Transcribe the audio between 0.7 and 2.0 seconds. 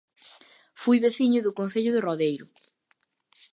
Foi veciño do Concello